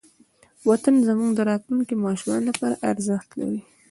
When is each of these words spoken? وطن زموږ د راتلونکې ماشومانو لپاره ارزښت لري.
وطن 0.69 0.95
زموږ 1.07 1.29
د 1.35 1.39
راتلونکې 1.49 1.95
ماشومانو 2.05 2.47
لپاره 2.49 2.75
ارزښت 2.91 3.29
لري. 3.39 3.61